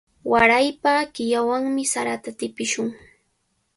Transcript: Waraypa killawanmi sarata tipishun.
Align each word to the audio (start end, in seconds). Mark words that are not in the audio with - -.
Waraypa 0.31 0.93
killawanmi 1.15 1.83
sarata 1.93 2.29
tipishun. 2.39 2.89